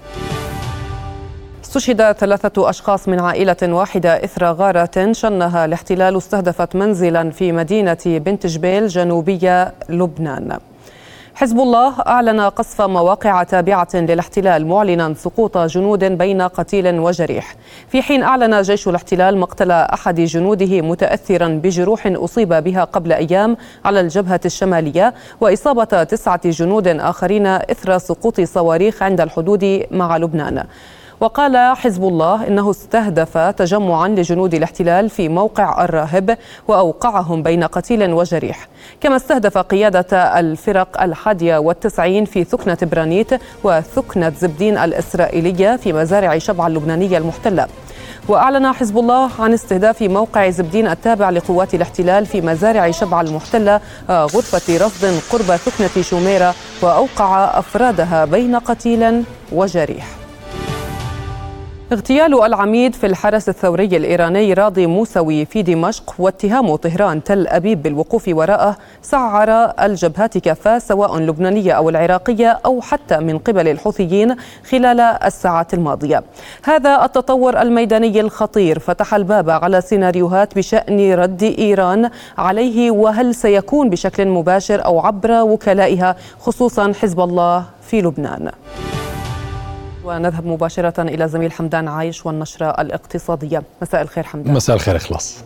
استشهد 1.64 2.12
ثلاثة 2.12 2.70
أشخاص 2.70 3.08
من 3.08 3.20
عائلة 3.20 3.56
واحدة 3.62 4.24
إثر 4.24 4.44
غارة 4.52 5.12
شنها 5.12 5.64
الاحتلال 5.64 6.16
استهدفت 6.16 6.76
منزلا 6.76 7.30
في 7.30 7.52
مدينة 7.52 7.98
بنت 8.06 8.46
جبيل 8.46 8.88
جنوبية 8.88 9.74
لبنان. 9.88 10.58
حزب 11.38 11.60
الله 11.60 11.94
أعلن 12.06 12.40
قصف 12.40 12.80
مواقع 12.82 13.42
تابعة 13.42 13.88
للاحتلال 13.94 14.66
معلنا 14.66 15.14
سقوط 15.14 15.58
جنود 15.58 16.04
بين 16.04 16.42
قتيل 16.42 16.98
وجريح. 16.98 17.56
في 17.88 18.02
حين 18.02 18.22
أعلن 18.22 18.62
جيش 18.62 18.88
الاحتلال 18.88 19.38
مقتل 19.38 19.70
أحد 19.70 20.20
جنوده 20.20 20.80
متأثرا 20.80 21.48
بجروح 21.48 22.06
أصيب 22.06 22.48
بها 22.48 22.84
قبل 22.84 23.12
أيام 23.12 23.56
على 23.84 24.00
الجبهة 24.00 24.40
الشمالية 24.44 25.14
وإصابة 25.40 26.04
تسعة 26.04 26.50
جنود 26.50 26.88
آخرين 26.88 27.46
إثر 27.46 27.98
سقوط 27.98 28.40
صواريخ 28.40 29.02
عند 29.02 29.20
الحدود 29.20 29.82
مع 29.90 30.16
لبنان. 30.16 30.64
وقال 31.20 31.76
حزب 31.76 32.04
الله 32.04 32.46
إنه 32.46 32.70
استهدف 32.70 33.38
تجمعا 33.38 34.08
لجنود 34.08 34.54
الاحتلال 34.54 35.10
في 35.10 35.28
موقع 35.28 35.84
الراهب 35.84 36.38
وأوقعهم 36.68 37.42
بين 37.42 37.64
قتيل 37.64 38.12
وجريح. 38.12 38.68
كما 39.00 39.16
استهدف 39.16 39.58
قيادة 39.58 40.38
الفرق 40.40 41.02
الحادية 41.02 41.58
والتسعين 41.58 42.24
في 42.24 42.44
ثكنة 42.44 42.78
برانيت 42.82 43.30
وثكنة 43.64 44.32
زبدين 44.40 44.78
الإسرائيلية 44.78 45.76
في 45.76 45.92
مزارع 45.92 46.38
شبع 46.38 46.66
اللبنانية 46.66 47.18
المحتلة. 47.18 47.66
وأعلن 48.28 48.72
حزب 48.72 48.98
الله 48.98 49.30
عن 49.38 49.52
استهداف 49.52 50.02
موقع 50.02 50.50
زبدين 50.50 50.86
التابع 50.88 51.30
لقوات 51.30 51.74
الاحتلال 51.74 52.26
في 52.26 52.40
مزارع 52.40 52.90
شبع 52.90 53.20
المحتلة 53.20 53.80
غرفة 54.10 54.86
رصد 54.86 55.20
قرب 55.32 55.56
ثكنة 55.56 56.02
شوميرة 56.02 56.54
وأوقع 56.82 57.58
أفرادها 57.58 58.24
بين 58.24 58.56
قتيل 58.56 59.22
وجريح. 59.52 60.25
اغتيال 61.92 62.44
العميد 62.44 62.94
في 62.94 63.06
الحرس 63.06 63.48
الثوري 63.48 63.84
الإيراني 63.84 64.52
راضي 64.52 64.86
موسوي 64.86 65.44
في 65.44 65.62
دمشق 65.62 66.14
واتهام 66.18 66.76
طهران 66.76 67.24
تل 67.24 67.46
أبيب 67.46 67.82
بالوقوف 67.82 68.28
وراءه 68.28 68.76
سعر 69.02 69.50
الجبهات 69.82 70.38
كافة 70.38 70.78
سواء 70.78 71.18
لبنانية 71.18 71.72
أو 71.72 71.88
العراقية 71.88 72.60
أو 72.66 72.80
حتى 72.80 73.18
من 73.18 73.38
قبل 73.38 73.68
الحوثيين 73.68 74.36
خلال 74.70 75.00
الساعات 75.00 75.74
الماضية. 75.74 76.22
هذا 76.64 77.04
التطور 77.04 77.62
الميداني 77.62 78.20
الخطير 78.20 78.78
فتح 78.78 79.14
الباب 79.14 79.50
على 79.50 79.80
سيناريوهات 79.80 80.54
بشأن 80.54 81.14
رد 81.14 81.42
إيران 81.42 82.10
عليه 82.38 82.90
وهل 82.90 83.34
سيكون 83.34 83.90
بشكل 83.90 84.28
مباشر 84.28 84.84
أو 84.84 85.00
عبر 85.00 85.42
وكلائها 85.42 86.16
خصوصا 86.40 86.92
حزب 86.92 87.20
الله 87.20 87.64
في 87.82 88.00
لبنان. 88.02 88.50
ونذهب 90.06 90.46
مباشرة 90.46 91.02
إلى 91.02 91.28
زميل 91.28 91.52
حمدان 91.52 91.88
عايش 91.88 92.26
والنشرة 92.26 92.66
الاقتصادية. 92.66 93.62
مساء 93.82 94.02
الخير 94.02 94.24
حمدان. 94.24 94.54
مساء 94.54 94.76
الخير 94.76 94.96
إخلاص. 94.96 95.44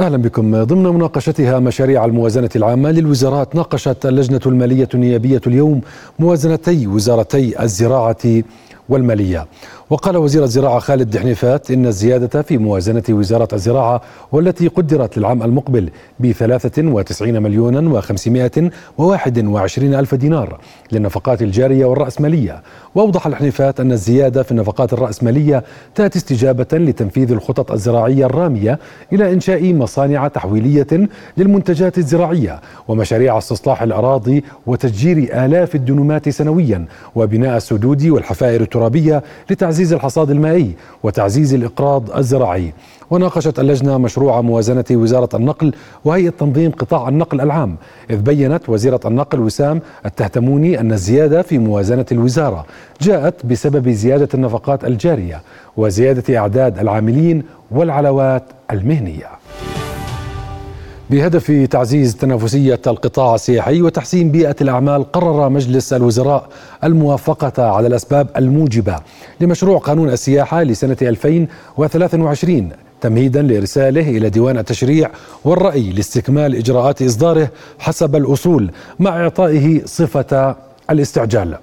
أهلا 0.00 0.16
بكم. 0.16 0.64
ضمن 0.64 0.82
مناقشتها 0.82 1.58
مشاريع 1.58 2.04
الموازنة 2.04 2.50
العامة 2.56 2.90
للوزارات 2.90 3.56
ناقشت 3.56 4.06
اللجنة 4.06 4.40
المالية 4.46 4.88
النيابية 4.94 5.40
اليوم 5.46 5.80
موازنتي 6.18 6.86
وزارتي 6.86 7.62
الزراعة 7.62 8.42
والمالية. 8.88 9.46
وقال 9.92 10.16
وزير 10.16 10.44
الزراعة 10.44 10.78
خالد 10.78 11.10
دحنيفات 11.10 11.70
إن 11.70 11.86
الزيادة 11.86 12.42
في 12.42 12.58
موازنة 12.58 13.02
وزارة 13.10 13.48
الزراعة 13.52 14.00
والتي 14.32 14.68
قدرت 14.68 15.18
للعام 15.18 15.42
المقبل 15.42 15.90
ب 16.20 16.32
93 16.32 17.42
مليون 17.42 18.00
و521 18.02 19.78
ألف 19.78 20.14
دينار 20.14 20.60
للنفقات 20.92 21.42
الجارية 21.42 21.84
والرأسمالية. 21.84 22.62
وأوضح 22.94 23.26
الحنيفات 23.26 23.80
أن 23.80 23.92
الزيادة 23.92 24.42
في 24.42 24.50
النفقات 24.50 24.92
الرأسمالية 24.92 25.64
تأتي 25.94 26.18
استجابة 26.18 26.66
لتنفيذ 26.72 27.32
الخطط 27.32 27.72
الزراعية 27.72 28.26
الرامية 28.26 28.78
إلى 29.12 29.32
إنشاء 29.32 29.72
مصانع 29.74 30.28
تحويلية 30.28 31.08
للمنتجات 31.36 31.98
الزراعية 31.98 32.60
ومشاريع 32.88 33.38
استصلاح 33.38 33.82
الأراضي 33.82 34.44
وتشجير 34.66 35.44
آلاف 35.44 35.74
الدنومات 35.74 36.28
سنويا 36.28 36.84
وبناء 37.14 37.56
السدود 37.56 38.06
والحفائر 38.06 38.60
الترابية 38.60 39.22
لتعزيز 39.50 39.81
الحصاد 39.92 40.30
المائي 40.30 40.74
وتعزيز 41.02 41.54
الإقراض 41.54 42.16
الزراعي. 42.16 42.72
وناقشت 43.10 43.58
اللجنة 43.58 43.98
مشروع 43.98 44.40
موازنة 44.40 44.84
وزارة 44.90 45.28
النقل 45.34 45.74
وهيئة 46.04 46.30
تنظيم 46.30 46.70
قطاع 46.70 47.08
النقل 47.08 47.40
العام 47.40 47.76
إذ 48.10 48.16
بينت 48.16 48.68
وزيرة 48.68 49.00
النقل 49.04 49.40
وسام 49.40 49.80
التهتموني 50.06 50.80
أن 50.80 50.92
الزيادة 50.92 51.42
في 51.42 51.58
موازنة 51.58 52.06
الوزارة 52.12 52.66
جاءت 53.00 53.46
بسبب 53.46 53.88
زيادة 53.88 54.28
النفقات 54.34 54.84
الجارية 54.84 55.40
وزيادة 55.76 56.38
أعداد 56.38 56.78
العاملين 56.78 57.42
والعلاوات 57.70 58.44
المهنية. 58.70 59.41
بهدف 61.12 61.66
تعزيز 61.70 62.16
تنافسية 62.16 62.80
القطاع 62.86 63.34
السياحي 63.34 63.82
وتحسين 63.82 64.30
بيئة 64.30 64.56
الأعمال 64.60 65.12
قرر 65.12 65.48
مجلس 65.48 65.92
الوزراء 65.92 66.48
الموافقة 66.84 67.62
على 67.62 67.86
الأسباب 67.86 68.28
الموجبة 68.36 68.96
لمشروع 69.40 69.78
قانون 69.78 70.10
السياحة 70.10 70.62
لسنة 70.62 70.96
2023 71.02 72.68
تمهيدا 73.00 73.42
لإرساله 73.42 74.10
إلى 74.10 74.30
ديوان 74.30 74.58
التشريع 74.58 75.10
والرأي 75.44 75.90
لاستكمال 75.92 76.54
إجراءات 76.56 77.02
إصداره 77.02 77.48
حسب 77.78 78.16
الأصول 78.16 78.70
مع 78.98 79.22
إعطائه 79.22 79.80
صفة 79.84 80.56
الاستعجال. 80.90 81.56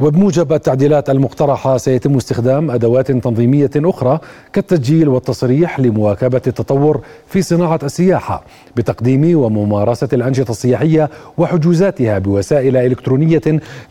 وبموجب 0.00 0.52
التعديلات 0.52 1.10
المقترحة 1.10 1.76
سيتم 1.76 2.16
استخدام 2.16 2.70
أدوات 2.70 3.12
تنظيمية 3.12 3.70
أخرى 3.76 4.18
كالتسجيل 4.52 5.08
والتصريح 5.08 5.80
لمواكبة 5.80 6.42
التطور 6.46 7.00
في 7.28 7.42
صناعة 7.42 7.80
السياحة 7.82 8.44
بتقديم 8.76 9.38
وممارسة 9.38 10.08
الأنشطة 10.12 10.50
السياحية 10.50 11.10
وحجوزاتها 11.38 12.18
بوسائل 12.18 12.76
إلكترونية 12.76 13.42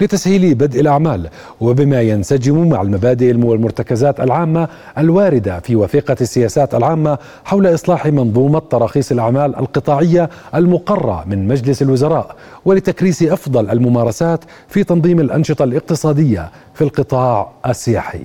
لتسهيل 0.02 0.56
بدء 0.56 0.80
الأعمال 0.82 1.30
وبما 1.62 2.02
ينسجم 2.02 2.70
مع 2.70 2.82
المبادئ 2.82 3.38
والمرتكزات 3.46 4.20
العامة 4.20 4.68
الواردة 4.98 5.60
في 5.60 5.76
وثيقة 5.76 6.16
السياسات 6.22 6.76
العامة 6.76 7.18
حول 7.46 7.74
إصلاح 7.74 8.06
منظومة 8.06 8.60
تراخيص 8.60 9.12
الأعمال 9.12 9.56
القطاعية 9.56 10.30
المقرة 10.56 11.24
من 11.28 11.48
مجلس 11.48 11.82
الوزراء 11.82 12.36
ولتكريس 12.66 13.24
أفضل 13.24 13.70
الممارسات 13.70 14.40
في 14.68 14.84
تنظيم 14.84 15.20
الأنشطة 15.20 15.64
الاقتصادية 15.64 15.93
في 16.74 16.84
القطاع 16.84 17.52
السياحي. 17.68 18.24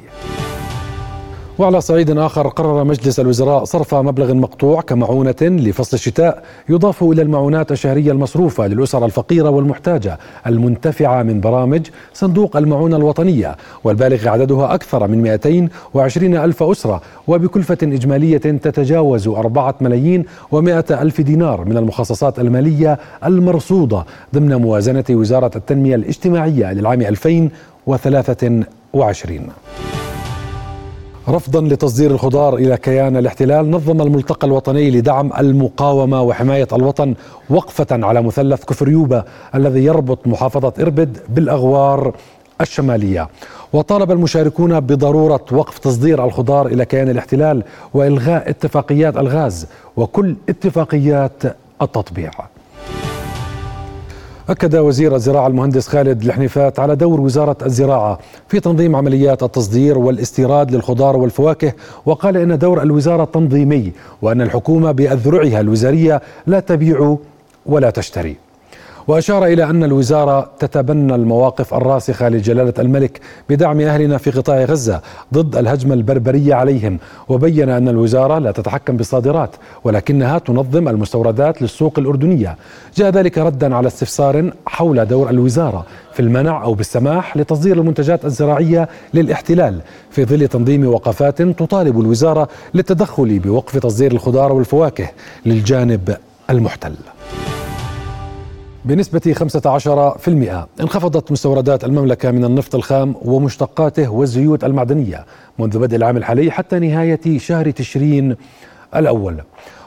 وعلى 1.59 1.81
صعيد 1.81 2.19
آخر 2.19 2.49
قرر 2.49 2.85
مجلس 2.85 3.21
الوزراء 3.21 3.65
صرف 3.65 3.95
مبلغ 3.95 4.35
مقطوع 4.35 4.81
كمعونة 4.81 5.35
لفصل 5.43 5.97
الشتاء 5.97 6.43
يضاف 6.69 7.03
إلى 7.03 7.23
المعونات 7.23 7.73
الشهرية 7.73 8.13
المصروفة 8.13 8.67
للأسر 8.67 9.05
الفقيرة 9.05 9.51
والمحتاجة 9.51 10.19
المنتفعة 10.47 11.23
من 11.23 11.41
برامج 11.41 11.87
صندوق 12.15 12.57
المعونة 12.57 12.97
الوطنية 12.97 13.57
والبالغ 13.85 14.29
عددها 14.29 14.75
أكثر 14.75 15.09
من 15.09 15.23
220 15.23 16.37
ألف 16.37 16.63
أسرة 16.63 17.01
وبكلفة 17.27 17.79
إجمالية 17.83 18.39
تتجاوز 18.39 19.29
4 19.29 19.75
ملايين 19.81 20.25
و100 20.53 20.91
ألف 20.91 21.21
دينار 21.21 21.65
من 21.65 21.77
المخصصات 21.77 22.39
المالية 22.39 22.99
المرصودة 23.25 24.05
ضمن 24.35 24.55
موازنة 24.55 25.05
وزارة 25.11 25.51
التنمية 25.57 25.95
الاجتماعية 25.95 26.73
للعام 26.73 27.03
2023 27.03 29.49
رفضا 31.29 31.61
لتصدير 31.61 32.11
الخضار 32.11 32.55
إلى 32.55 32.77
كيان 32.77 33.17
الاحتلال 33.17 33.71
نظم 33.71 34.03
الملتقى 34.03 34.47
الوطني 34.47 34.91
لدعم 34.91 35.33
المقاومة 35.39 36.23
وحماية 36.23 36.69
الوطن 36.73 37.15
وقفة 37.51 37.87
على 37.91 38.23
مثلث 38.23 38.65
كفريوبة 38.65 39.25
الذي 39.55 39.85
يربط 39.85 40.27
محافظة 40.27 40.73
إربد 40.81 41.19
بالأغوار 41.29 42.15
الشمالية. 42.61 43.29
وطالب 43.73 44.11
المشاركون 44.11 44.81
بضرورة 44.81 45.45
وقف 45.53 45.79
تصدير 45.79 46.25
الخضار 46.25 46.67
إلى 46.67 46.85
كيان 46.85 47.09
الاحتلال 47.09 47.63
وإلغاء 47.95 48.51
اتفاقيات 48.51 49.17
الغاز 49.17 49.67
وكل 49.97 50.37
اتفاقيات 50.49 51.43
التطبيع. 51.83 52.31
أكد 54.49 54.77
وزير 54.77 55.15
الزراعة 55.15 55.47
المهندس 55.47 55.89
خالد 55.89 56.23
الحنيفات 56.23 56.79
على 56.79 56.97
دور 56.97 57.21
وزارة 57.21 57.57
الزراعة 57.67 58.19
في 58.49 58.61
تنظيم 58.61 58.97
عمليات 58.97 59.43
التصدير 59.43 59.99
والاستيراد 59.99 60.71
للخضار 60.71 61.17
والفواكه 61.17 61.73
وقال 62.07 62.37
إن 62.37 62.59
دور 62.59 62.83
الوزارة 62.83 63.25
تنظيمي 63.25 63.93
وأن 64.23 64.41
الحكومة 64.41 64.93
بأذرعها 64.93 65.61
الوزارية 65.61 66.23
لا 66.47 66.61
تبيع 66.61 67.17
ولا 67.67 67.91
تشتري. 67.91 68.37
وأشار 69.09 69.45
إلى 69.47 69.65
أن 69.65 69.85
الوزارة 69.85 70.51
تتبنى 70.59 71.15
المواقف 71.15 71.75
الراسخة 71.75 72.29
لجلالة 72.29 72.75
الملك 72.79 73.21
بدعم 73.49 73.81
أهلنا 73.81 74.19
في 74.19 74.31
قطاع 74.31 74.65
غزة 74.65 75.01
ضد 75.35 75.57
الهجمة 75.57 75.95
البربرية 75.95 76.55
عليهم 76.55 76.99
وبين 77.29 77.69
أن 77.69 77.89
الوزارة 77.89 78.39
لا 78.39 78.53
تتحكم 78.53 78.97
بالصادرات 78.97 79.51
ولكنها 79.85 80.39
تنظم 80.39 80.89
المستوردات 80.89 81.63
للسوق 81.63 81.99
الأردنية. 81.99 82.57
جاء 82.97 83.11
ذلك 83.11 83.39
ردا 83.39 83.75
على 83.77 83.87
استفسار 83.87 84.51
حول 84.67 85.05
دور 85.07 85.31
الوزارة 85.31 85.87
في 86.13 86.21
المنع 86.21 86.63
أو 86.63 86.75
بالسماح 86.75 87.37
لتصدير 87.37 87.77
المنتجات 87.79 88.25
الزراعية 88.25 88.89
للاحتلال 89.15 89.81
في 90.11 90.25
ظل 90.25 90.49
تنظيم 90.49 90.87
وقفات 90.87 91.43
تطالب 91.43 92.01
الوزارة 92.01 92.49
للتدخل 92.75 93.39
بوقف 93.39 93.77
تصدير 93.79 94.13
الخضار 94.13 94.53
والفواكه 94.53 95.09
للجانب 95.47 96.17
المحتل. 96.51 96.95
بنسبة 98.89 99.35
15% 100.79 100.81
انخفضت 100.81 101.33
مستوردات 101.33 101.85
المملكة 101.85 102.31
من 102.31 102.45
النفط 102.45 102.75
الخام 102.75 103.15
ومشتقاته 103.23 104.09
والزيوت 104.09 104.65
المعدنية 104.65 105.25
منذ 105.59 105.79
بدء 105.79 105.97
العام 105.97 106.17
الحالي 106.17 106.51
حتى 106.51 106.79
نهاية 106.79 107.39
شهر 107.39 107.71
تشرين 107.71 108.37
الأول. 108.97 109.37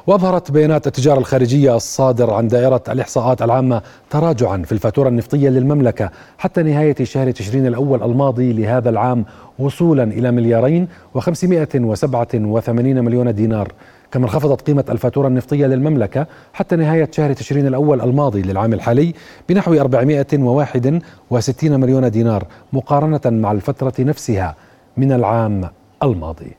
وأظهرت 0.08 0.51
بيانات 0.51 0.88
التجارة 0.88 1.20
الخارجية 1.20 1.75
الصادر 1.75 2.34
عن 2.34 2.48
دائرة 2.48 2.84
الإحصاءات 2.89 3.41
العامة 3.41 3.81
تراجعا 4.10 4.58
في 4.58 4.72
الفاتورة 4.72 5.10
النفطية 5.10 5.50
للمملكة 5.50 6.10
حتى 6.38 6.63
نهاية 6.63 7.03
شهر 7.03 7.31
تشرين 7.31 7.67
الأول 7.67 8.03
الماضي 8.03 8.53
لهذا 8.53 8.90
العام 8.90 9.25
وصولا 9.59 10.03
إلى 10.03 10.31
مليارين 10.31 10.87
و587 11.18 12.35
مليون 12.75 13.33
دينار 13.35 13.72
كما 14.11 14.25
انخفضت 14.25 14.61
قيمة 14.61 14.85
الفاتورة 14.89 15.27
النفطية 15.27 15.67
للمملكة 15.67 16.27
حتى 16.53 16.75
نهاية 16.75 17.09
شهر 17.11 17.33
تشرين 17.33 17.67
الأول 17.67 18.01
الماضي 18.01 18.41
للعام 18.41 18.74
الحالي 18.74 19.13
بنحو 19.50 19.74
461 19.74 21.79
مليون 21.79 22.11
دينار 22.11 22.45
مقارنة 22.74 23.21
مع 23.25 23.51
الفترة 23.51 23.93
نفسها 24.00 24.55
من 24.97 25.11
العام 25.11 25.69
الماضي. 26.03 26.51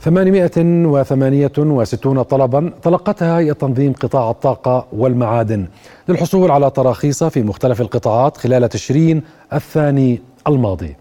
868 0.00 2.22
طلبا 2.22 2.72
تلقتها 2.82 3.38
هيئة 3.38 3.52
تنظيم 3.52 3.92
قطاع 3.92 4.30
الطاقة 4.30 4.86
والمعادن 4.92 5.66
للحصول 6.08 6.50
على 6.50 6.70
تراخيص 6.70 7.24
في 7.24 7.42
مختلف 7.42 7.80
القطاعات 7.80 8.36
خلال 8.36 8.68
تشرين 8.68 9.22
الثاني 9.52 10.20
الماضي. 10.48 10.96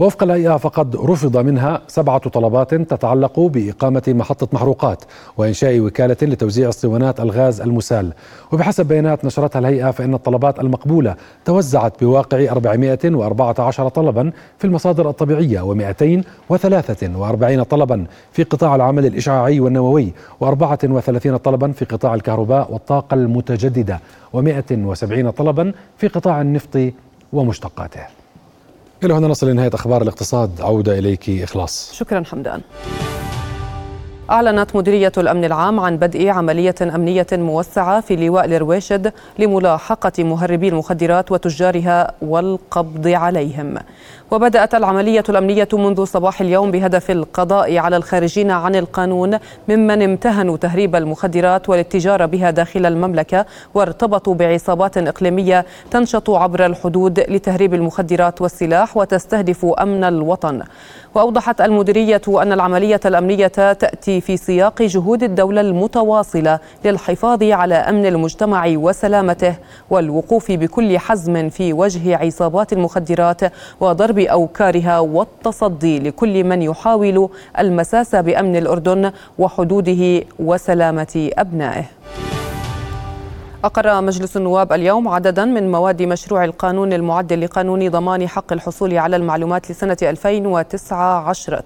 وفق 0.00 0.22
الهيئة 0.22 0.56
فقد 0.56 0.96
رفض 0.96 1.36
منها 1.36 1.82
سبعة 1.88 2.18
طلبات 2.18 2.74
تتعلق 2.74 3.40
بإقامة 3.40 4.02
محطة 4.08 4.48
محروقات 4.52 5.04
وإنشاء 5.36 5.80
وكالة 5.80 6.16
لتوزيع 6.22 6.68
اسطوانات 6.68 7.20
الغاز 7.20 7.60
المسال. 7.60 8.12
وبحسب 8.52 8.86
بيانات 8.86 9.24
نشرتها 9.24 9.58
الهيئة 9.58 9.90
فإن 9.90 10.14
الطلبات 10.14 10.60
المقبولة 10.60 11.16
توزعت 11.44 12.04
بواقع 12.04 12.50
414 12.50 13.88
طلبا 13.88 14.32
في 14.58 14.64
المصادر 14.64 15.10
الطبيعية 15.10 15.60
و243 15.60 17.62
طلبا 17.62 18.06
في 18.32 18.42
قطاع 18.42 18.74
العمل 18.74 19.06
الإشعاعي 19.06 19.60
والنووي 19.60 20.12
و34 20.44 21.36
طلبا 21.36 21.72
في 21.72 21.84
قطاع 21.84 22.14
الكهرباء 22.14 22.72
والطاقة 22.72 23.14
المتجددة 23.14 24.00
و170 24.36 25.30
طلبا 25.30 25.72
في 25.96 26.08
قطاع 26.08 26.40
النفط 26.40 26.92
ومشتقاته. 27.32 28.19
إلى 29.04 29.14
هنا 29.14 29.28
نصل 29.28 29.48
لنهاية 29.50 29.70
أخبار 29.74 30.02
الاقتصاد 30.02 30.60
عودة 30.60 30.98
إليك 30.98 31.30
إخلاص. 31.30 31.92
شكرا 31.92 32.22
حمدان. 32.24 32.60
أعلنت 34.30 34.76
مديرية 34.76 35.12
الأمن 35.18 35.44
العام 35.44 35.80
عن 35.80 35.96
بدء 35.96 36.28
عملية 36.28 36.74
أمنية 36.82 37.26
موسعة 37.32 38.00
في 38.00 38.16
لواء 38.16 38.44
الرويشد 38.44 39.12
لملاحقة 39.38 40.24
مهربي 40.24 40.68
المخدرات 40.68 41.32
وتجارها 41.32 42.12
والقبض 42.22 43.06
عليهم. 43.06 43.74
وبدأت 44.30 44.74
العملية 44.74 45.24
الأمنية 45.28 45.68
منذ 45.72 46.04
صباح 46.04 46.40
اليوم 46.40 46.70
بهدف 46.70 47.10
القضاء 47.10 47.78
على 47.78 47.96
الخارجين 47.96 48.50
عن 48.50 48.74
القانون 48.76 49.38
ممن 49.68 50.02
امتهنوا 50.02 50.56
تهريب 50.56 50.96
المخدرات 50.96 51.68
والاتجار 51.68 52.26
بها 52.26 52.50
داخل 52.50 52.86
المملكة 52.86 53.46
وارتبطوا 53.74 54.34
بعصابات 54.34 54.98
إقليمية 54.98 55.66
تنشط 55.90 56.30
عبر 56.30 56.66
الحدود 56.66 57.20
لتهريب 57.20 57.74
المخدرات 57.74 58.40
والسلاح 58.42 58.96
وتستهدف 58.96 59.64
أمن 59.64 60.04
الوطن. 60.04 60.62
وأوضحت 61.14 61.60
المديرية 61.60 62.20
أن 62.28 62.52
العملية 62.52 63.00
الأمنية 63.06 63.46
تأتي 63.46 64.20
في 64.20 64.36
سياق 64.36 64.82
جهود 64.82 65.22
الدولة 65.22 65.60
المتواصلة 65.60 66.58
للحفاظ 66.84 67.42
على 67.42 67.74
أمن 67.74 68.06
المجتمع 68.06 68.64
وسلامته 68.68 69.54
والوقوف 69.90 70.52
بكل 70.52 70.98
حزم 70.98 71.48
في 71.48 71.72
وجه 71.72 72.16
عصابات 72.16 72.72
المخدرات 72.72 73.40
وضرب 73.80 74.19
أوكارها 74.26 74.98
والتصدي 74.98 75.98
لكل 75.98 76.44
من 76.44 76.62
يحاول 76.62 77.28
المساس 77.58 78.14
بأمن 78.14 78.56
الأردن 78.56 79.12
وحدوده 79.38 80.24
وسلامة 80.38 81.30
أبنائه. 81.38 81.84
أقر 83.64 84.00
مجلس 84.00 84.36
النواب 84.36 84.72
اليوم 84.72 85.08
عددا 85.08 85.44
من 85.44 85.70
مواد 85.70 86.02
مشروع 86.02 86.44
القانون 86.44 86.92
المعدل 86.92 87.40
لقانون 87.40 87.88
ضمان 87.88 88.28
حق 88.28 88.52
الحصول 88.52 88.98
على 88.98 89.16
المعلومات 89.16 89.70
لسنة 89.70 89.96
2019 90.02 91.62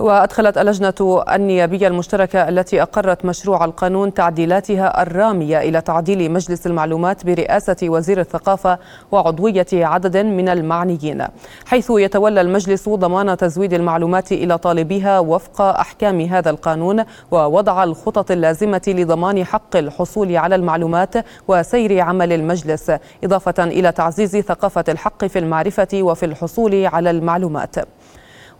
وأدخلت 0.00 0.58
اللجنة 0.58 1.22
النيابية 1.34 1.88
المشتركة 1.88 2.48
التي 2.48 2.82
أقرت 2.82 3.24
مشروع 3.24 3.64
القانون 3.64 4.14
تعديلاتها 4.14 5.02
الرامية 5.02 5.58
إلى 5.58 5.80
تعديل 5.80 6.30
مجلس 6.30 6.66
المعلومات 6.66 7.26
برئاسة 7.26 7.76
وزير 7.82 8.20
الثقافة 8.20 8.78
وعضوية 9.12 9.66
عدد 9.72 10.16
من 10.16 10.48
المعنيين 10.48 11.24
حيث 11.66 11.90
يتولى 11.90 12.40
المجلس 12.40 12.88
ضمان 12.88 13.36
تزويد 13.36 13.72
المعلومات 13.74 14.32
إلى 14.32 14.58
طالبيها 14.58 15.18
وفق 15.18 15.60
أحكام 15.60 16.20
هذا 16.20 16.50
القانون 16.50 17.04
ووضع 17.30 17.84
الخطط 17.84 18.30
اللازمة 18.30 18.82
لضمان 18.88 19.44
حق 19.44 19.76
الحصول 19.76 20.36
على 20.36 20.54
المعلومات 20.54 21.14
وسير 21.48 22.00
عمل 22.00 22.32
المجلس 22.32 22.92
إضافة 23.24 23.64
إلى 23.64 23.92
تعزيز 23.92 24.36
ثقافة 24.36 24.84
الحق 24.88 25.24
في 25.24 25.38
المعرفة 25.38 25.88
وفي 25.94 26.26
الحصول 26.26 26.86
على 26.86 27.10
المعلومات. 27.10 27.76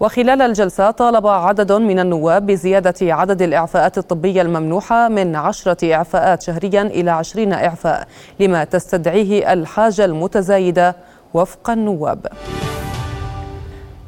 وخلال 0.01 0.43
الجلسة 0.43 0.91
طالب 0.91 1.27
عدد 1.27 1.73
من 1.73 1.99
النواب 1.99 2.47
بزيادة 2.47 3.15
عدد 3.15 3.43
الإعفاءات 3.43 3.99
الطبية 3.99 4.43
الممنوحة 4.43 5.09
من 5.09 5.37
عشرة 5.37 5.95
إعفاءات 5.95 6.43
شهريا 6.43 6.83
إلى 6.83 7.11
عشرين 7.11 7.53
إعفاء 7.53 8.09
لما 8.41 8.65
تستدعيه 8.65 9.53
الحاجة 9.53 10.05
المتزايدة 10.05 10.97
وفق 11.35 11.71
النواب. 11.71 12.27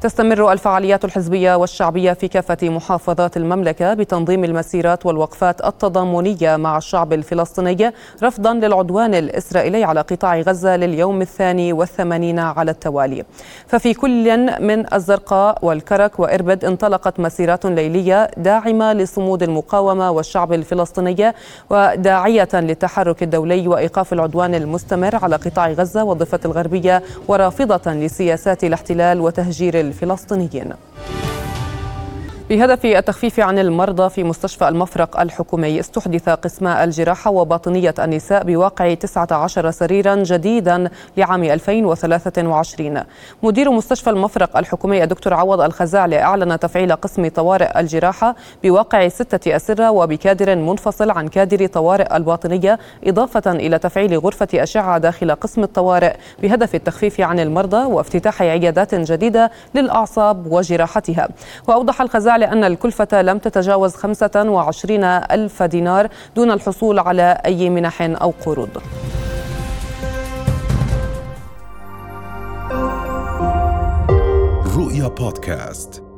تستمر 0.03 0.51
الفعاليات 0.51 1.05
الحزبية 1.05 1.55
والشعبية 1.55 2.13
في 2.13 2.27
كافة 2.27 2.57
محافظات 2.69 3.37
المملكة 3.37 3.93
بتنظيم 3.93 4.43
المسيرات 4.43 5.05
والوقفات 5.05 5.65
التضامنية 5.65 6.55
مع 6.55 6.77
الشعب 6.77 7.13
الفلسطيني 7.13 7.91
رفضا 8.23 8.53
للعدوان 8.53 9.15
الإسرائيلي 9.15 9.83
على 9.83 10.01
قطاع 10.01 10.39
غزة 10.39 10.75
لليوم 10.75 11.21
الثاني 11.21 11.73
والثمانين 11.73 12.39
على 12.39 12.71
التوالي. 12.71 13.23
ففي 13.67 13.93
كل 13.93 14.37
من 14.61 14.93
الزرقاء 14.93 15.57
والكرك 15.61 16.19
وإربد 16.19 16.65
انطلقت 16.65 17.19
مسيرات 17.19 17.65
ليلية 17.65 18.31
داعمة 18.37 18.93
لصمود 18.93 19.43
المقاومة 19.43 20.11
والشعب 20.11 20.53
الفلسطيني 20.53 21.33
وداعية 21.69 22.49
للتحرك 22.53 23.23
الدولي 23.23 23.67
وإيقاف 23.67 24.13
العدوان 24.13 24.55
المستمر 24.55 25.15
على 25.15 25.35
قطاع 25.35 25.71
غزة 25.71 26.03
والضفة 26.03 26.39
الغربية 26.45 27.03
ورافضة 27.27 27.93
لسياسات 27.93 28.63
الاحتلال 28.63 29.21
وتهجير 29.21 29.92
الفلسطينيين. 29.93 30.73
بهدف 32.49 32.85
التخفيف 32.85 33.39
عن 33.39 33.59
المرضى 33.59 34.09
في 34.09 34.23
مستشفى 34.23 34.67
المفرق 34.67 35.19
الحكومي 35.19 35.79
استحدث 35.79 36.29
قسم 36.29 36.67
الجراحة 36.67 37.31
وباطنية 37.31 37.93
النساء 37.99 38.43
بواقع 38.43 38.93
19 38.93 39.71
سريرا 39.71 40.15
جديدا 40.15 40.89
لعام 41.17 41.43
2023 41.43 43.03
مدير 43.43 43.71
مستشفى 43.71 44.09
المفرق 44.09 44.57
الحكومي 44.57 45.03
الدكتور 45.03 45.33
عوض 45.33 45.61
الخزاعلي 45.61 46.21
أعلن 46.21 46.59
تفعيل 46.59 46.95
قسم 46.95 47.27
طوارئ 47.29 47.79
الجراحة 47.79 48.35
بواقع 48.63 49.07
ستة 49.07 49.55
أسرة 49.55 49.91
وبكادر 49.91 50.55
منفصل 50.55 51.09
عن 51.11 51.27
كادر 51.27 51.67
طوارئ 51.67 52.15
الباطنية 52.17 52.79
إضافة 53.03 53.51
إلى 53.51 53.79
تفعيل 53.79 54.17
غرفة 54.17 54.47
أشعة 54.53 54.97
داخل 54.97 55.31
قسم 55.31 55.63
الطوارئ 55.63 56.13
بهدف 56.41 56.75
التخفيف 56.75 57.21
عن 57.21 57.39
المرضى 57.39 57.85
وافتتاح 57.85 58.41
عيادات 58.41 58.95
جديدة 58.95 59.51
للأعصاب 59.75 60.51
وجراحتها. 60.51 61.29
وأوضح 61.67 62.01
الخزاعلي 62.01 62.32
لأن 62.37 62.63
الكلفة 62.63 63.21
لم 63.21 63.37
تتجاوز 63.37 63.95
25 63.95 65.03
ألف 65.03 65.63
دينار 65.63 66.07
دون 66.35 66.51
الحصول 66.51 66.99
على 66.99 67.41
أي 67.45 67.69
منح 67.69 68.01
أو 68.01 68.33
قروض. 68.45 68.69
رؤيا 74.77 75.07
بودكاست. 75.07 76.12